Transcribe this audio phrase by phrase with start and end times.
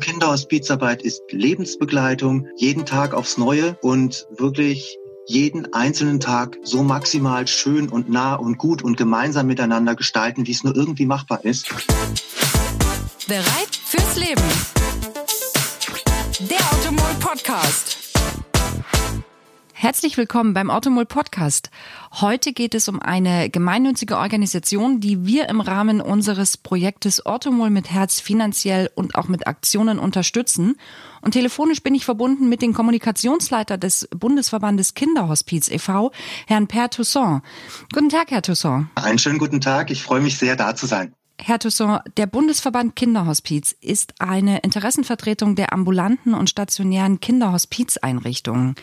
[0.00, 7.88] Kinderhospizarbeit ist Lebensbegleitung, jeden Tag aufs Neue und wirklich jeden einzelnen Tag so maximal schön
[7.88, 11.68] und nah und gut und gemeinsam miteinander gestalten, wie es nur irgendwie machbar ist.
[13.26, 14.42] Bereit fürs Leben.
[16.40, 18.05] Der Automol Podcast.
[19.78, 21.68] Herzlich willkommen beim Automol Podcast.
[22.10, 27.90] Heute geht es um eine gemeinnützige Organisation, die wir im Rahmen unseres Projektes Automol mit
[27.90, 30.76] Herz finanziell und auch mit Aktionen unterstützen.
[31.20, 36.10] Und telefonisch bin ich verbunden mit dem Kommunikationsleiter des Bundesverbandes Kinderhospiz e.V.,
[36.46, 37.42] Herrn Per Toussaint.
[37.92, 38.86] Guten Tag, Herr Toussaint.
[38.94, 39.90] Einen schönen guten Tag.
[39.90, 41.14] Ich freue mich sehr, da zu sein.
[41.38, 48.74] Herr Toussaint, der Bundesverband Kinderhospiz ist eine Interessenvertretung der ambulanten und stationären Kinderhospizeinrichtungen.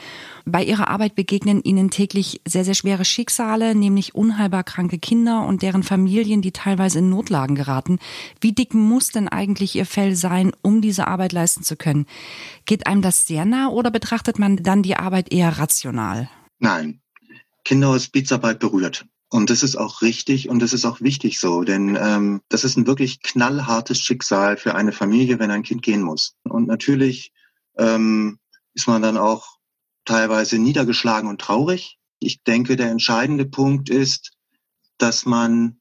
[0.46, 5.62] Bei ihrer Arbeit begegnen ihnen täglich sehr, sehr schwere Schicksale, nämlich unheilbar kranke Kinder und
[5.62, 8.00] deren Familien, die teilweise in Notlagen geraten.
[8.40, 12.06] Wie dick muss denn eigentlich ihr Fell sein, um diese Arbeit leisten zu können?
[12.66, 16.30] Geht einem das sehr nah oder betrachtet man dann die Arbeit eher rational?
[16.60, 17.02] Nein,
[17.66, 19.06] Kinderhospizarbeit berührt.
[19.34, 22.78] Und das ist auch richtig und das ist auch wichtig so, denn ähm, das ist
[22.78, 26.36] ein wirklich knallhartes Schicksal für eine Familie, wenn ein Kind gehen muss.
[26.44, 27.34] Und natürlich
[27.76, 28.38] ähm,
[28.76, 29.58] ist man dann auch
[30.06, 31.98] teilweise niedergeschlagen und traurig.
[32.20, 34.34] Ich denke, der entscheidende Punkt ist,
[35.00, 35.80] dass man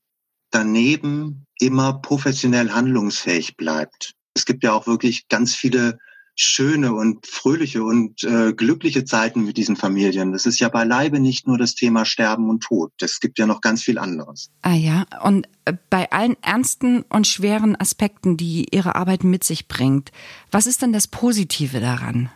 [0.51, 4.15] daneben immer professionell handlungsfähig bleibt.
[4.33, 5.99] Es gibt ja auch wirklich ganz viele
[6.35, 10.33] schöne und fröhliche und äh, glückliche Zeiten mit diesen Familien.
[10.33, 12.93] Das ist ja beileibe nicht nur das Thema Sterben und Tod.
[13.01, 14.51] Es gibt ja noch ganz viel anderes.
[14.63, 19.69] Ah ja, und äh, bei allen ernsten und schweren Aspekten, die Ihre Arbeit mit sich
[19.69, 20.11] bringt,
[20.51, 22.31] was ist denn das Positive daran?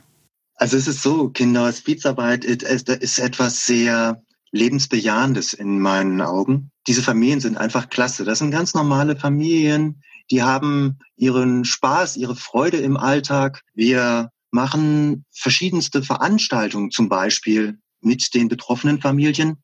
[0.56, 6.70] Also es ist so, Kinderhospizarbeit ist etwas sehr lebensbejahendes in meinen Augen.
[6.86, 8.24] Diese Familien sind einfach klasse.
[8.24, 13.62] Das sind ganz normale Familien, die haben ihren Spaß, ihre Freude im Alltag.
[13.74, 19.62] Wir machen verschiedenste Veranstaltungen zum Beispiel mit den betroffenen Familien.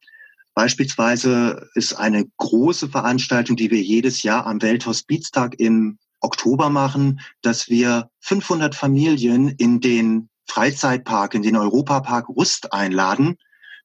[0.54, 7.68] Beispielsweise ist eine große Veranstaltung, die wir jedes Jahr am Welthospiztag im Oktober machen, dass
[7.68, 13.36] wir 500 Familien in den Freizeitpark, in den Europapark Rust einladen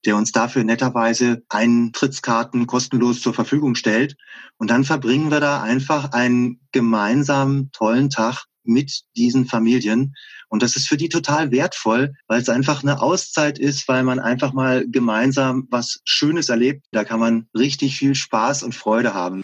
[0.05, 4.15] der uns dafür netterweise Eintrittskarten kostenlos zur Verfügung stellt.
[4.57, 10.13] Und dann verbringen wir da einfach einen gemeinsamen tollen Tag mit diesen Familien.
[10.49, 14.19] Und das ist für die total wertvoll, weil es einfach eine Auszeit ist, weil man
[14.19, 16.85] einfach mal gemeinsam was Schönes erlebt.
[16.91, 19.41] Da kann man richtig viel Spaß und Freude haben.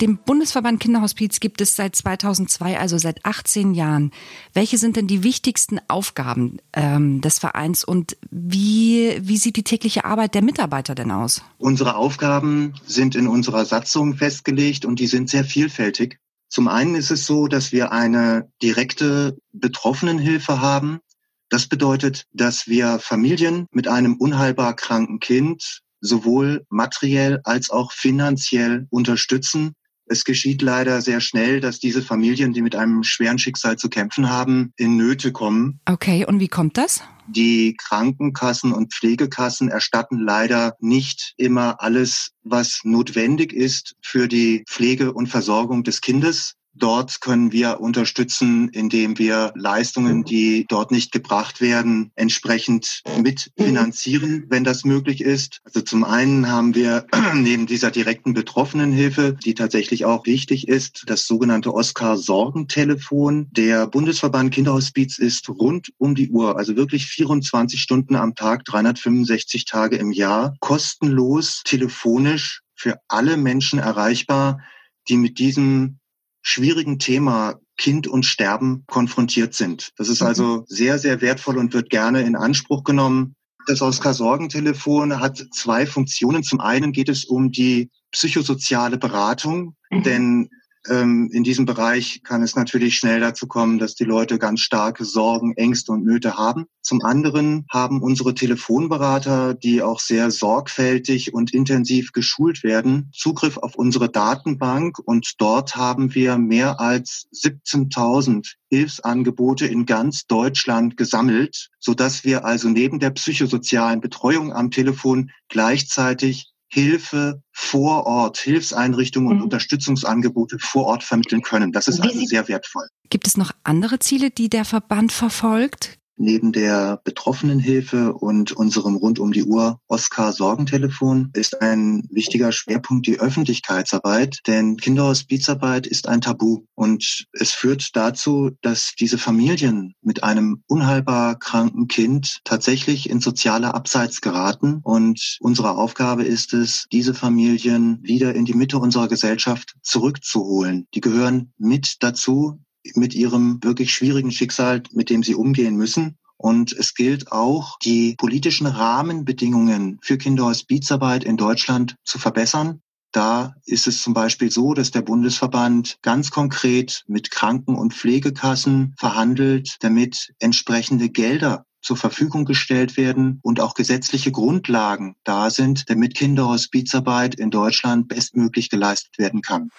[0.00, 4.10] Dem Bundesverband Kinderhospiz gibt es seit 2002, also seit 18 Jahren.
[4.52, 10.04] Welche sind denn die wichtigsten Aufgaben ähm, des Vereins und wie, wie sieht die tägliche
[10.04, 11.42] Arbeit der Mitarbeiter denn aus?
[11.56, 16.18] Unsere Aufgaben sind in unserer Satzung festgelegt und die sind sehr vielfältig.
[16.50, 21.00] Zum einen ist es so, dass wir eine direkte Betroffenenhilfe haben.
[21.48, 28.86] Das bedeutet, dass wir Familien mit einem unheilbar kranken Kind sowohl materiell als auch finanziell
[28.90, 29.74] unterstützen.
[30.06, 34.30] Es geschieht leider sehr schnell, dass diese Familien, die mit einem schweren Schicksal zu kämpfen
[34.30, 35.80] haben, in Nöte kommen.
[35.84, 37.02] Okay, und wie kommt das?
[37.28, 45.12] Die Krankenkassen und Pflegekassen erstatten leider nicht immer alles, was notwendig ist für die Pflege
[45.12, 46.54] und Versorgung des Kindes.
[46.78, 54.64] Dort können wir unterstützen, indem wir Leistungen, die dort nicht gebracht werden, entsprechend mitfinanzieren, wenn
[54.64, 55.60] das möglich ist.
[55.64, 61.26] Also zum einen haben wir neben dieser direkten Betroffenenhilfe, die tatsächlich auch wichtig ist, das
[61.26, 63.48] sogenannte Oskar-Sorgentelefon.
[63.52, 69.64] Der Bundesverband Kinderhospiz ist rund um die Uhr, also wirklich 24 Stunden am Tag, 365
[69.64, 74.60] Tage im Jahr, kostenlos telefonisch für alle Menschen erreichbar,
[75.08, 75.98] die mit diesem
[76.46, 79.90] schwierigen Thema Kind und Sterben konfrontiert sind.
[79.96, 80.28] Das ist mhm.
[80.28, 83.34] also sehr, sehr wertvoll und wird gerne in Anspruch genommen.
[83.66, 86.44] Das Oskar-Sorgentelefon hat zwei Funktionen.
[86.44, 90.02] Zum einen geht es um die psychosoziale Beratung, mhm.
[90.04, 90.50] denn
[90.88, 95.04] ähm, in diesem Bereich kann es natürlich schnell dazu kommen, dass die Leute ganz starke
[95.04, 96.66] Sorgen, Ängste und Nöte haben.
[96.82, 103.74] Zum anderen haben unsere Telefonberater, die auch sehr sorgfältig und intensiv geschult werden, Zugriff auf
[103.74, 111.94] unsere Datenbank und dort haben wir mehr als 17.000 Hilfsangebote in ganz Deutschland gesammelt, so
[111.94, 119.36] dass wir also neben der psychosozialen Betreuung am Telefon gleichzeitig Hilfe vor Ort, Hilfseinrichtungen und
[119.38, 119.44] mhm.
[119.44, 121.72] Unterstützungsangebote vor Ort vermitteln können.
[121.72, 122.86] Das ist also sehr wertvoll.
[123.08, 125.98] Gibt es noch andere Ziele, die der Verband verfolgt?
[126.18, 133.06] Neben der Betroffenenhilfe und unserem rund um die Uhr Oscar Sorgentelefon ist ein wichtiger Schwerpunkt
[133.06, 140.24] die Öffentlichkeitsarbeit, denn Kinderhospizarbeit ist ein Tabu und es führt dazu, dass diese Familien mit
[140.24, 147.12] einem unheilbar kranken Kind tatsächlich in soziale Abseits geraten und unsere Aufgabe ist es, diese
[147.12, 150.86] Familien wieder in die Mitte unserer Gesellschaft zurückzuholen.
[150.94, 152.58] Die gehören mit dazu
[152.94, 156.16] mit ihrem wirklich schwierigen Schicksal, mit dem sie umgehen müssen.
[156.36, 162.82] Und es gilt auch, die politischen Rahmenbedingungen für Kinderhospizarbeit in Deutschland zu verbessern.
[163.12, 168.94] Da ist es zum Beispiel so, dass der Bundesverband ganz konkret mit Kranken- und Pflegekassen
[168.98, 176.16] verhandelt, damit entsprechende Gelder zur Verfügung gestellt werden und auch gesetzliche Grundlagen da sind, damit
[176.16, 179.70] Kinderhospizarbeit in Deutschland bestmöglich geleistet werden kann.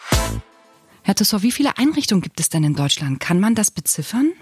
[1.08, 3.22] Herr Tussor, wie viele Einrichtungen gibt es denn in Deutschland?
[3.22, 4.34] Kann man das beziffern?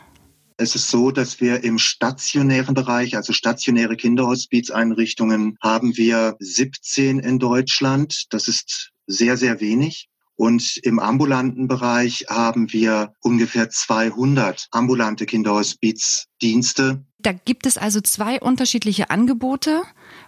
[0.57, 7.38] Es ist so, dass wir im stationären Bereich, also stationäre Kinderhospizeinrichtungen, haben wir 17 in
[7.38, 8.25] Deutschland.
[8.31, 10.09] Das ist sehr, sehr wenig.
[10.38, 17.06] Und im ambulanten Bereich haben wir ungefähr 200 ambulante Kinderhospizdienste.
[17.19, 19.83] Da gibt es also zwei unterschiedliche Angebote.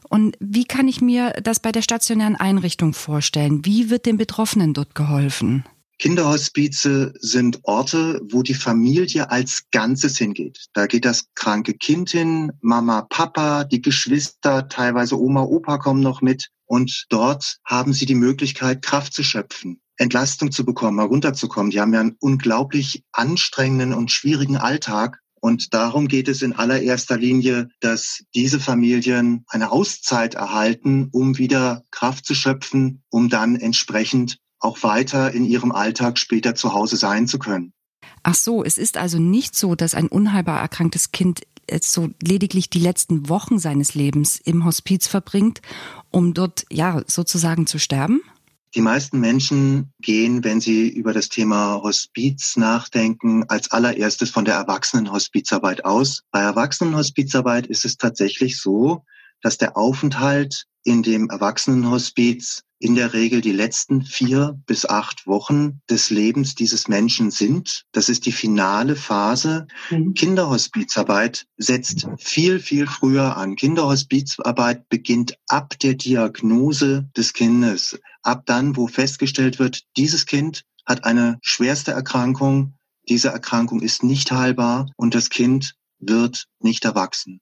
[0.08, 3.66] Und wie kann ich mir das bei der stationären Einrichtung vorstellen?
[3.66, 5.66] Wie wird den Betroffenen dort geholfen?
[6.00, 10.68] Kinderhospize sind Orte, wo die Familie als Ganzes hingeht.
[10.74, 16.22] Da geht das kranke Kind hin, Mama, Papa, die Geschwister, teilweise Oma, Opa kommen noch
[16.22, 16.50] mit.
[16.66, 21.72] Und dort haben sie die Möglichkeit, Kraft zu schöpfen, Entlastung zu bekommen, herunterzukommen.
[21.72, 25.20] Die haben ja einen unglaublich anstrengenden und schwierigen Alltag.
[25.40, 31.84] Und darum geht es in allererster Linie, dass diese Familien eine Auszeit erhalten, um wieder
[31.90, 37.28] Kraft zu schöpfen, um dann entsprechend auch weiter in ihrem Alltag später zu Hause sein
[37.28, 37.74] zu können.
[38.24, 41.42] Ach so, es ist also nicht so, dass ein unheilbar erkranktes Kind
[41.82, 45.62] so lediglich die letzten Wochen seines Lebens im Hospiz verbringt,
[46.10, 48.22] um dort ja sozusagen zu sterben?
[48.76, 54.56] Die meisten Menschen gehen, wenn sie über das Thema Hospiz nachdenken, als allererstes von der
[54.56, 56.24] Erwachsenenhospizarbeit aus.
[56.32, 59.04] Bei Erwachsenenhospizarbeit ist es tatsächlich so,
[59.42, 65.82] dass der Aufenthalt in dem Erwachsenenhospiz in der Regel die letzten vier bis acht Wochen
[65.90, 67.86] des Lebens dieses Menschen sind.
[67.92, 69.68] Das ist die finale Phase.
[69.90, 70.14] Mhm.
[70.14, 73.56] Kinderhospizarbeit setzt viel, viel früher an.
[73.56, 78.00] Kinderhospizarbeit beginnt ab der Diagnose des Kindes.
[78.22, 82.76] Ab dann, wo festgestellt wird, dieses Kind hat eine schwerste Erkrankung.
[83.10, 87.42] Diese Erkrankung ist nicht heilbar und das Kind wird nicht erwachsen.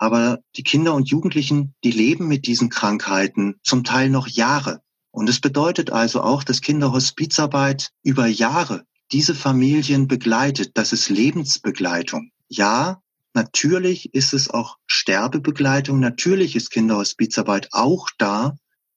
[0.00, 4.80] Aber die Kinder und Jugendlichen, die leben mit diesen Krankheiten zum Teil noch Jahre.
[5.10, 10.70] Und es bedeutet also auch, dass Kinderhospizarbeit über Jahre diese Familien begleitet.
[10.74, 12.30] Das ist Lebensbegleitung.
[12.48, 13.02] Ja,
[13.34, 16.00] natürlich ist es auch Sterbebegleitung.
[16.00, 18.56] Natürlich ist Kinderhospizarbeit auch da,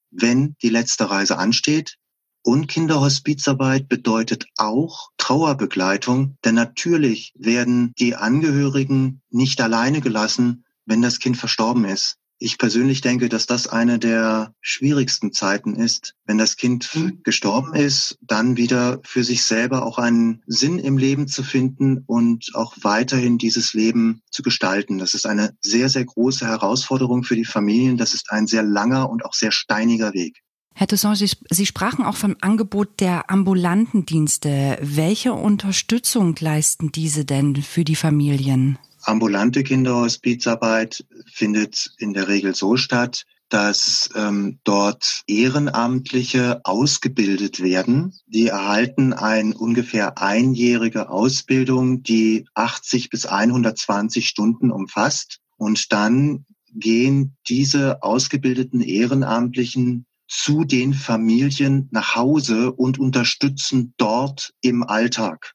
[0.10, 1.98] wenn die letzte Reise ansteht.
[2.44, 11.20] Und Kinderhospizarbeit bedeutet auch Trauerbegleitung, denn natürlich werden die Angehörigen nicht alleine gelassen, wenn das
[11.20, 12.18] Kind verstorben ist.
[12.40, 17.20] Ich persönlich denke, dass das eine der schwierigsten Zeiten ist, wenn das Kind mhm.
[17.24, 22.52] gestorben ist, dann wieder für sich selber auch einen Sinn im Leben zu finden und
[22.54, 24.98] auch weiterhin dieses Leben zu gestalten.
[24.98, 27.98] Das ist eine sehr, sehr große Herausforderung für die Familien.
[27.98, 30.42] Das ist ein sehr langer und auch sehr steiniger Weg.
[30.76, 34.78] Herr Toussaint, Sie, Sie sprachen auch vom Angebot der ambulanten Dienste.
[34.82, 38.80] Welche Unterstützung leisten diese denn für die Familien?
[39.06, 48.14] Ambulante Kinderhospizarbeit findet in der Regel so statt, dass ähm, dort Ehrenamtliche ausgebildet werden.
[48.26, 55.40] Die erhalten eine ungefähr einjährige Ausbildung, die 80 bis 120 Stunden umfasst.
[55.58, 64.82] Und dann gehen diese ausgebildeten Ehrenamtlichen zu den Familien nach Hause und unterstützen dort im
[64.82, 65.54] Alltag.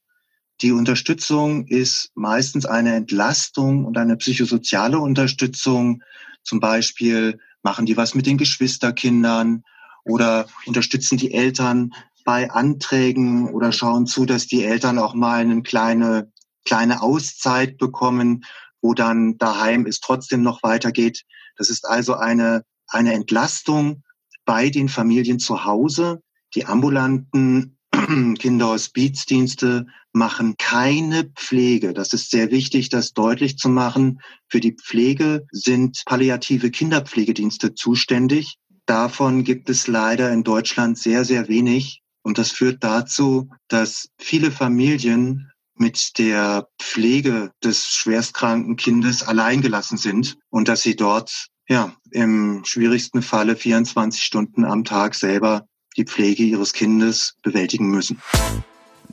[0.61, 6.03] Die Unterstützung ist meistens eine Entlastung und eine psychosoziale Unterstützung.
[6.43, 9.63] Zum Beispiel machen die was mit den Geschwisterkindern
[10.05, 11.93] oder unterstützen die Eltern
[12.25, 16.33] bei Anträgen oder schauen zu, dass die Eltern auch mal eine kleine,
[16.65, 18.45] kleine Auszeit bekommen,
[18.83, 21.25] wo dann daheim es trotzdem noch weitergeht.
[21.57, 24.03] Das ist also eine, eine Entlastung
[24.45, 26.21] bei den Familien zu Hause.
[26.55, 27.78] Die ambulanten
[28.39, 31.93] Kinderhospizdienste machen keine Pflege.
[31.93, 34.21] Das ist sehr wichtig, das deutlich zu machen.
[34.49, 38.57] Für die Pflege sind palliative Kinderpflegedienste zuständig.
[38.87, 42.03] Davon gibt es leider in Deutschland sehr, sehr wenig.
[42.23, 50.37] Und das führt dazu, dass viele Familien mit der Pflege des schwerstkranken Kindes alleingelassen sind
[50.51, 55.67] und dass sie dort ja im schwierigsten Falle 24 Stunden am Tag selber
[55.99, 58.19] die Pflege ihres Kindes bewältigen müssen.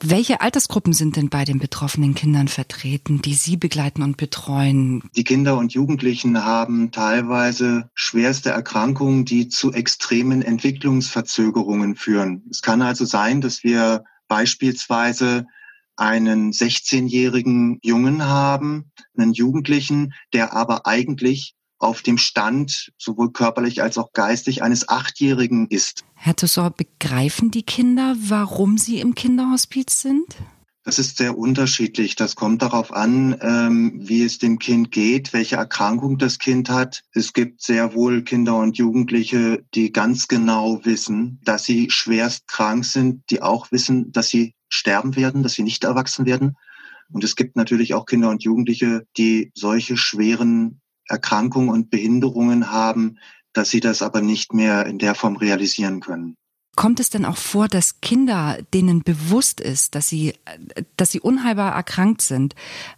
[0.01, 5.04] Welche Altersgruppen sind denn bei den betroffenen Kindern vertreten, die Sie begleiten und betreuen?
[5.15, 12.44] Die Kinder und Jugendlichen haben teilweise schwerste Erkrankungen, die zu extremen Entwicklungsverzögerungen führen.
[12.50, 15.48] Es kann also sein, dass wir beispielsweise
[15.96, 23.98] einen 16-jährigen Jungen haben, einen Jugendlichen, der aber eigentlich auf dem Stand, sowohl körperlich als
[23.98, 26.04] auch geistig, eines Achtjährigen ist.
[26.15, 30.36] Herr Tussor, begreifen die Kinder, warum sie im Kinderhospiz sind?
[30.86, 32.15] Das ist sehr unterschiedlich.
[32.15, 37.01] Das kommt darauf an, ähm, wie es dem Kind geht, welche Erkrankung das Kind hat.
[37.12, 42.86] Es gibt sehr wohl Kinder und Jugendliche, die ganz genau wissen, dass sie schwerst krank
[42.86, 46.56] sind, die auch wissen, dass sie sterben werden, dass sie nicht erwachsen werden.
[47.12, 53.18] Und es gibt natürlich auch Kinder und Jugendliche, die solche schweren Erkrankungen und Behinderungen haben,
[53.54, 56.36] dass sie das aber nicht mehr in der Form realisieren können.
[56.76, 60.34] Kommt es denn auch vor, dass Kinder, denen bewusst ist, dass sie,
[60.98, 62.54] dass sie unheilbar erkrankt sind,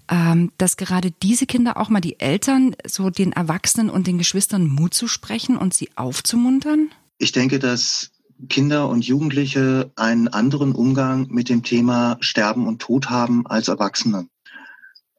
[0.09, 4.67] ähm, dass gerade diese Kinder auch mal die Eltern, so den Erwachsenen und den Geschwistern
[4.67, 6.89] Mut zu sprechen und sie aufzumuntern?
[7.19, 8.09] Ich denke, dass
[8.49, 14.27] Kinder und Jugendliche einen anderen Umgang mit dem Thema Sterben und Tod haben als Erwachsene.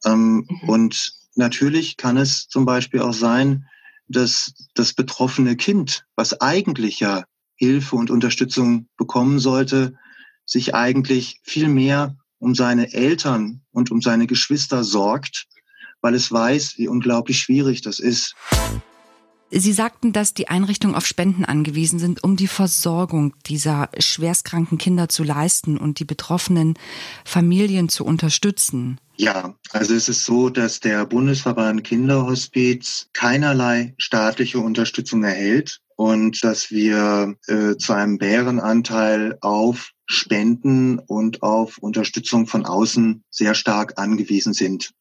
[0.04, 0.68] Ähm, mhm.
[0.68, 3.66] Und natürlich kann es zum Beispiel auch sein,
[4.08, 9.94] dass das betroffene Kind, was eigentlich ja Hilfe und Unterstützung bekommen sollte,
[10.44, 15.46] sich eigentlich viel mehr um seine Eltern und um seine Geschwister sorgt,
[16.00, 18.34] weil es weiß, wie unglaublich schwierig das ist.
[19.50, 25.08] Sie sagten, dass die Einrichtungen auf Spenden angewiesen sind, um die Versorgung dieser schwerstkranken Kinder
[25.08, 26.74] zu leisten und die betroffenen
[27.24, 29.00] Familien zu unterstützen.
[29.20, 36.70] Ja, also es ist so, dass der Bundesverband Kinderhospiz keinerlei staatliche Unterstützung erhält und dass
[36.70, 44.52] wir äh, zu einem Bärenanteil auf Spenden und auf Unterstützung von außen sehr stark angewiesen
[44.52, 44.92] sind.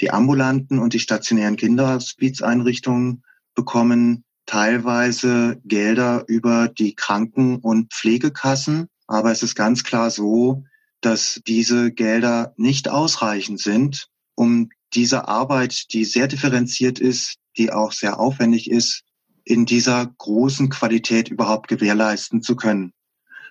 [0.00, 3.22] Die ambulanten und die stationären Kinderhospizeinrichtungen
[3.54, 8.88] bekommen teilweise Gelder über die Kranken- und Pflegekassen.
[9.06, 10.64] Aber es ist ganz klar so,
[11.00, 17.92] dass diese Gelder nicht ausreichend sind, um diese Arbeit, die sehr differenziert ist, die auch
[17.92, 19.02] sehr aufwendig ist,
[19.44, 22.92] in dieser großen Qualität überhaupt gewährleisten zu können.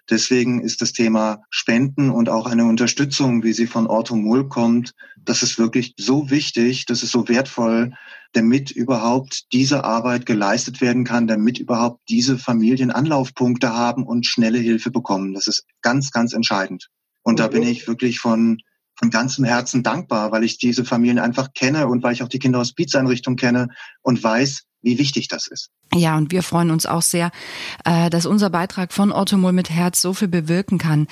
[0.09, 4.95] Deswegen ist das Thema Spenden und auch eine Unterstützung, wie sie von Orto Mull kommt,
[5.23, 7.93] das ist wirklich so wichtig, das ist so wertvoll,
[8.31, 14.57] damit überhaupt diese Arbeit geleistet werden kann, damit überhaupt diese Familien Anlaufpunkte haben und schnelle
[14.57, 15.33] Hilfe bekommen.
[15.33, 16.89] Das ist ganz, ganz entscheidend.
[17.23, 18.61] Und da bin ich wirklich von,
[18.95, 22.39] von ganzem Herzen dankbar, weil ich diese Familien einfach kenne und weil ich auch die
[22.39, 23.69] Kinderhospizeinrichtung kenne
[24.01, 25.69] und weiß, wie wichtig das ist.
[25.93, 27.31] Ja, und wir freuen uns auch sehr,
[27.83, 31.07] äh, dass unser Beitrag von Orthomol mit Herz so viel bewirken kann.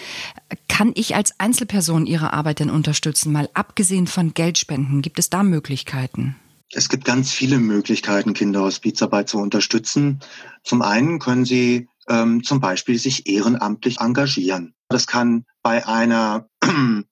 [0.67, 3.31] Kann ich als Einzelperson Ihre Arbeit denn unterstützen?
[3.31, 6.35] Mal abgesehen von Geldspenden, gibt es da Möglichkeiten?
[6.73, 10.19] Es gibt ganz viele Möglichkeiten, Kinderhospizarbeit zu unterstützen.
[10.63, 14.73] Zum einen können Sie ähm, zum Beispiel sich ehrenamtlich engagieren.
[14.89, 16.47] Das kann bei einer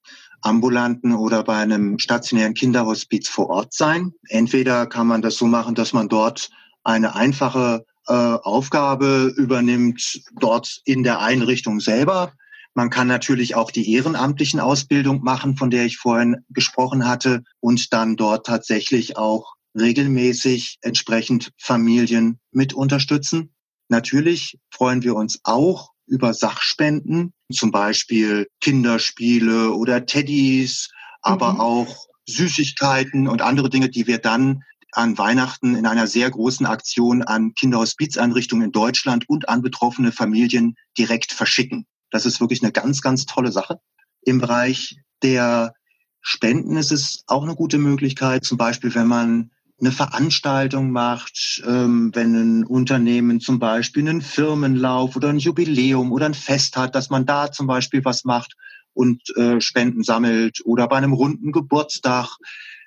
[0.41, 4.13] ambulanten oder bei einem stationären Kinderhospiz vor Ort sein.
[4.29, 6.49] Entweder kann man das so machen, dass man dort
[6.83, 12.33] eine einfache äh, Aufgabe übernimmt, dort in der Einrichtung selber.
[12.75, 17.93] Man kann natürlich auch die ehrenamtlichen Ausbildung machen, von der ich vorhin gesprochen hatte, und
[17.93, 23.53] dann dort tatsächlich auch regelmäßig entsprechend Familien mit unterstützen.
[23.89, 30.89] Natürlich freuen wir uns auch über Sachspenden, zum Beispiel Kinderspiele oder Teddys,
[31.21, 31.59] aber mhm.
[31.59, 37.21] auch Süßigkeiten und andere Dinge, die wir dann an Weihnachten in einer sehr großen Aktion
[37.21, 41.85] an Kinderhospizeinrichtungen in Deutschland und an betroffene Familien direkt verschicken.
[42.11, 43.79] Das ist wirklich eine ganz, ganz tolle Sache.
[44.21, 45.73] Im Bereich der
[46.21, 52.11] Spenden ist es auch eine gute Möglichkeit, zum Beispiel wenn man eine Veranstaltung macht, ähm,
[52.13, 57.09] wenn ein Unternehmen zum Beispiel einen Firmenlauf oder ein Jubiläum oder ein Fest hat, dass
[57.09, 58.55] man da zum Beispiel was macht
[58.93, 62.37] und äh, Spenden sammelt oder bei einem runden Geburtstag.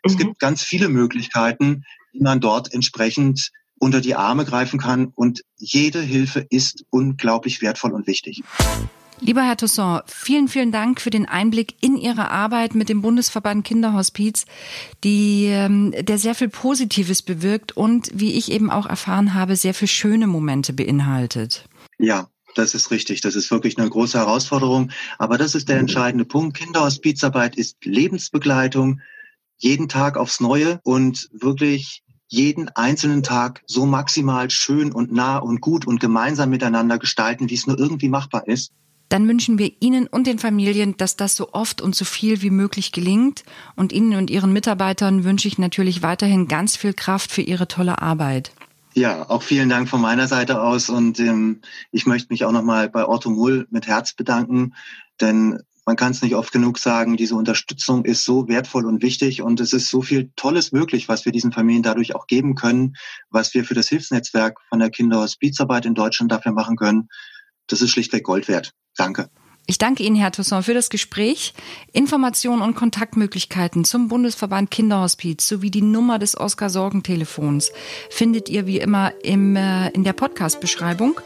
[0.03, 0.19] Es mhm.
[0.19, 6.01] gibt ganz viele Möglichkeiten, wie man dort entsprechend unter die Arme greifen kann und jede
[6.01, 8.43] Hilfe ist unglaublich wertvoll und wichtig.
[9.21, 13.65] Lieber Herr Toussaint, vielen, vielen Dank für den Einblick in Ihre Arbeit mit dem Bundesverband
[13.65, 14.47] Kinderhospiz,
[15.05, 19.75] die, ähm, der sehr viel Positives bewirkt und, wie ich eben auch erfahren habe, sehr
[19.75, 21.69] viel schöne Momente beinhaltet.
[21.99, 23.21] Ja, Das ist richtig.
[23.21, 24.91] Das ist wirklich eine große Herausforderung.
[25.19, 26.57] Aber das ist der entscheidende Punkt.
[26.57, 29.01] Kinderhospizarbeit ist Lebensbegleitung,
[29.59, 35.61] jeden Tag aufs Neue und wirklich jeden einzelnen Tag so maximal schön und nah und
[35.61, 38.73] gut und gemeinsam miteinander gestalten, wie es nur irgendwie machbar ist.
[39.09, 42.51] Dann wünschen wir Ihnen und den Familien, dass das so oft und so viel wie
[42.51, 43.45] möglich gelingt.
[43.75, 48.03] Und Ihnen und Ihren Mitarbeitern wünsche ich natürlich weiterhin ganz viel Kraft für Ihre tolle
[48.03, 48.53] Arbeit.
[48.95, 50.91] Ja, auch vielen Dank von meiner Seite aus.
[50.91, 51.61] Und ähm,
[51.93, 54.75] ich möchte mich auch nochmal bei Otto Mull mit Herz bedanken,
[55.21, 59.41] denn man kann es nicht oft genug sagen, diese Unterstützung ist so wertvoll und wichtig
[59.41, 62.95] und es ist so viel Tolles möglich, was wir diesen Familien dadurch auch geben können,
[63.31, 67.09] was wir für das Hilfsnetzwerk von der Kinderhospizarbeit in Deutschland dafür machen können.
[67.69, 68.75] Das ist schlichtweg Gold wert.
[68.99, 69.31] Danke.
[69.71, 71.53] Ich danke Ihnen, Herr Toussaint, für das Gespräch.
[71.93, 77.73] Informationen und Kontaktmöglichkeiten zum Bundesverband Kinderhospiz sowie die Nummer des Oskar-Sorgen-Telefons
[78.09, 81.21] findet ihr wie immer im, äh, in der Podcast-Beschreibung.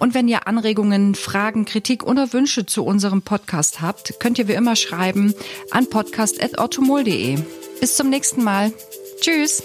[0.00, 4.52] Und wenn ihr Anregungen, Fragen, Kritik oder Wünsche zu unserem Podcast habt, könnt ihr wie
[4.52, 5.32] immer schreiben
[5.70, 7.38] an podcast.ortomol.de.
[7.80, 8.72] Bis zum nächsten Mal.
[9.20, 9.62] Tschüss.